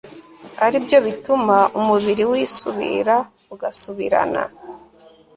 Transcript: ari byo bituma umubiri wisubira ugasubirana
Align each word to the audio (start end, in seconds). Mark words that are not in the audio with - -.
ari 0.65 0.77
byo 0.85 0.97
bituma 1.05 1.57
umubiri 1.79 2.23
wisubira 2.31 3.15
ugasubirana 3.53 4.43